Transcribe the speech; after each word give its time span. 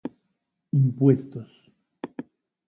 Impuestos 0.73 1.45